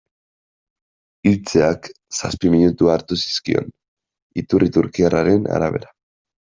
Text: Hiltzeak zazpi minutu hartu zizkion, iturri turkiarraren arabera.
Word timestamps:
Hiltzeak 1.31 1.91
zazpi 2.21 2.53
minutu 2.55 2.91
hartu 2.95 3.21
zizkion, 3.27 3.71
iturri 4.45 4.75
turkiarraren 4.81 5.51
arabera. 5.59 5.99